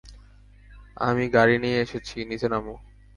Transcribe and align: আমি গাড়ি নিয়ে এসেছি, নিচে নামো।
আমি 0.97 1.23
গাড়ি 1.35 1.55
নিয়ে 1.63 1.77
এসেছি, 1.85 2.17
নিচে 2.29 2.47
নামো। 2.53 2.75